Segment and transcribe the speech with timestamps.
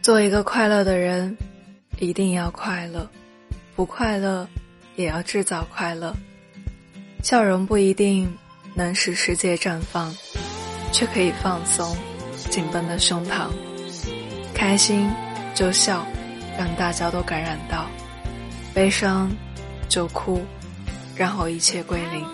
[0.00, 1.36] 做一个快乐的人，
[1.98, 3.08] 一定要快乐，
[3.76, 4.48] 不快乐
[4.96, 6.14] 也要制造快乐。
[7.22, 8.32] 笑容不一定
[8.74, 10.14] 能使世界绽放，
[10.92, 11.96] 却可以放松
[12.48, 13.48] 紧绷的胸膛。
[14.54, 15.10] 开心
[15.54, 16.06] 就笑，
[16.56, 17.84] 让大家都感染到；
[18.72, 19.30] 悲伤
[19.88, 20.40] 就哭，
[21.16, 22.24] 然后一切归零。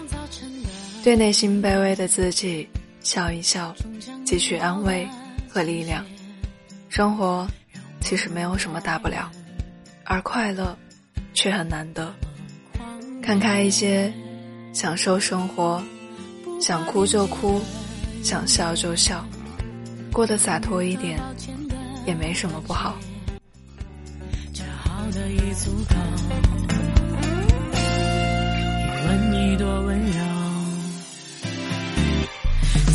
[1.02, 2.68] 对内心卑微的自己
[3.00, 3.74] 笑一笑，
[4.24, 5.08] 汲取安慰
[5.48, 6.04] 和力量。
[6.94, 7.44] 生活
[8.00, 9.29] 其实没有什么大不了，
[10.04, 10.79] 而快乐
[11.32, 12.14] 却很难得。
[13.20, 14.12] 看开一些，
[14.72, 15.82] 享受生活，
[16.61, 17.61] 想哭就哭，
[18.22, 19.26] 想笑就笑，
[20.12, 21.18] 过得洒脱一点，
[22.07, 22.95] 也没什么不好。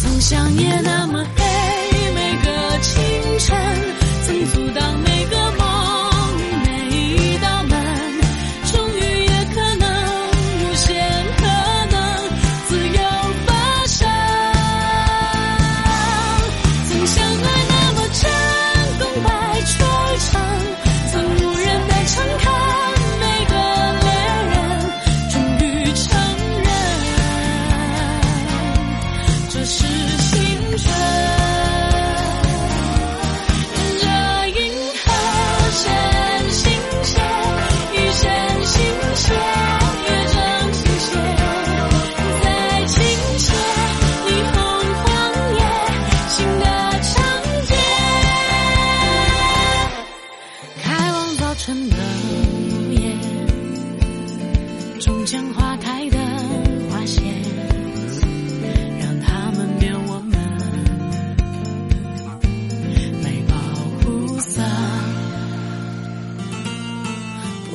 [0.02, 1.48] 从想也那么黑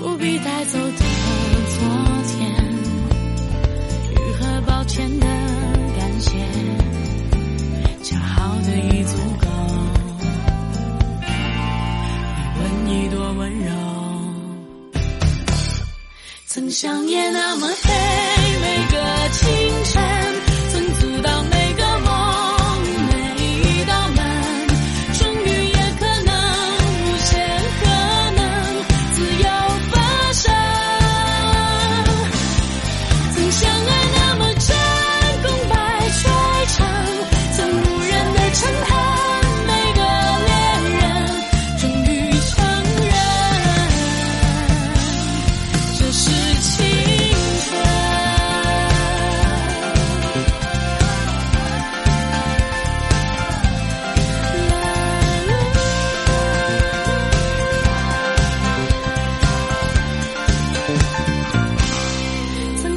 [0.05, 1.79] 不必带走的昨
[2.29, 2.53] 天
[4.11, 5.27] 愈合抱歉的
[5.97, 6.31] 感谢？
[8.03, 9.47] 恰好的已足够。
[11.23, 13.73] 你问你多温柔。
[16.45, 17.67] 曾想念那么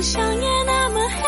[0.02, 1.22] 像夜那么黑，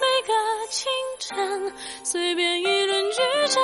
[0.00, 0.32] 每个
[0.70, 1.72] 清晨，
[2.02, 3.18] 随便一轮剧
[3.48, 3.62] 阵，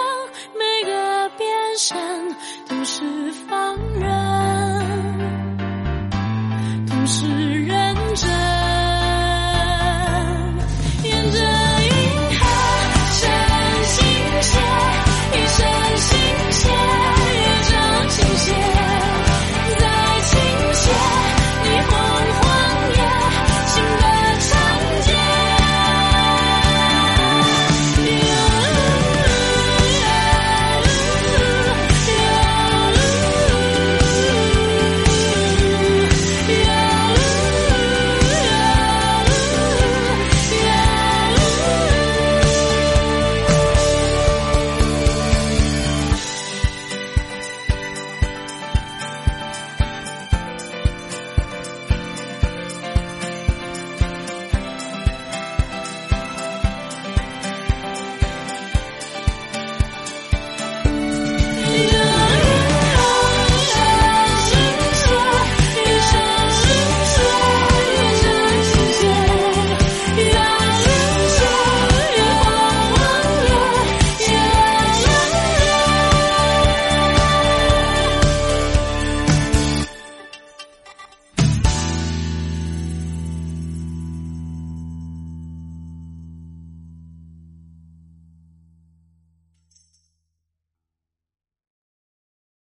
[0.54, 1.96] 每个变身
[2.68, 4.06] 都是放任，
[6.86, 7.35] 同时。